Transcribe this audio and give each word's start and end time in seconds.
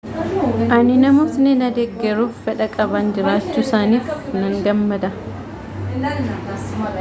ani 0.75 0.93
namootni 1.01 1.51
na 1.59 1.67
deggeruuf 1.75 2.39
fedha 2.47 2.67
qaban 2.77 3.11
jiraachuusaaniif 3.19 4.11
nan 4.39 4.59
gammada 4.69 5.13